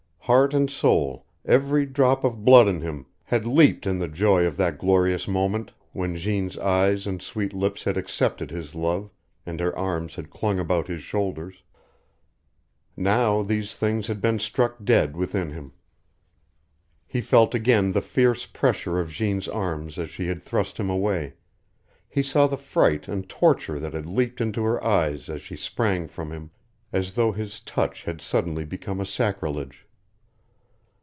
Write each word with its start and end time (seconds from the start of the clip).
Heart 0.25 0.53
and 0.53 0.69
soul, 0.71 1.25
every 1.43 1.85
drop 1.85 2.23
of 2.23 2.45
blood 2.45 2.69
in 2.69 2.79
him, 2.79 3.05
had 3.25 3.45
leaped 3.45 3.85
in 3.85 3.99
the 3.99 4.07
joy 4.07 4.45
of 4.45 4.55
that 4.55 4.77
glorious 4.77 5.27
moment, 5.27 5.71
when 5.91 6.15
Jeanne's 6.15 6.57
eyes 6.57 7.05
and 7.05 7.21
sweet 7.21 7.51
lips 7.51 7.83
had 7.83 7.97
accepted 7.97 8.49
his 8.49 8.73
love, 8.73 9.11
and 9.45 9.59
her 9.59 9.77
arms 9.77 10.15
had 10.15 10.29
clung 10.29 10.57
about 10.57 10.87
his 10.87 11.01
shoulders. 11.01 11.63
Now 12.95 13.43
these 13.43 13.75
things 13.75 14.07
had 14.07 14.21
been 14.21 14.39
struck 14.39 14.77
dead 14.85 15.17
within 15.17 15.51
him. 15.51 15.73
He 17.05 17.19
felt 17.19 17.53
again 17.53 17.91
the 17.91 18.01
fierce 18.01 18.45
pressure 18.45 19.01
of 19.01 19.09
Jeanne's 19.11 19.49
arms 19.49 19.99
as 19.99 20.09
she 20.09 20.27
had 20.27 20.41
thrust 20.41 20.77
him 20.79 20.89
away, 20.89 21.33
he 22.07 22.23
saw 22.23 22.47
the 22.47 22.55
fright 22.57 23.09
and 23.09 23.27
torture 23.27 23.79
that 23.79 23.91
had 23.93 24.05
leaped 24.05 24.39
into 24.39 24.63
her 24.63 24.81
eyes 24.81 25.27
as 25.27 25.41
she 25.41 25.57
sprang 25.57 26.07
from 26.07 26.31
him, 26.31 26.51
as 26.93 27.11
though 27.15 27.33
his 27.33 27.59
touch 27.59 28.03
had 28.05 28.21
suddenly 28.21 28.63
become 28.63 29.01
a 29.01 29.05
sacrilege. 29.05 29.85